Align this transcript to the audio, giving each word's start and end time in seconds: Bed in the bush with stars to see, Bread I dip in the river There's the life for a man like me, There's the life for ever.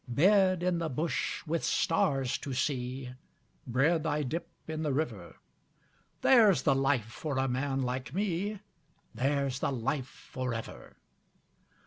Bed 0.07 0.63
in 0.63 0.79
the 0.79 0.89
bush 0.89 1.45
with 1.45 1.63
stars 1.63 2.39
to 2.39 2.53
see, 2.55 3.11
Bread 3.67 4.07
I 4.07 4.23
dip 4.23 4.47
in 4.67 4.81
the 4.81 4.91
river 4.95 5.35
There's 6.21 6.63
the 6.63 6.73
life 6.73 7.05
for 7.11 7.37
a 7.37 7.47
man 7.47 7.83
like 7.83 8.11
me, 8.11 8.61
There's 9.13 9.59
the 9.59 9.71
life 9.71 10.07
for 10.07 10.55
ever. 10.55 10.95